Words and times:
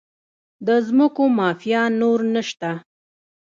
د 0.67 0.69
ځمکو 0.87 1.23
مافیا 1.37 1.83
نور 1.99 2.19
نشته؟ 2.33 2.69